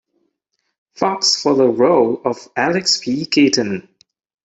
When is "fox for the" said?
0.95-1.67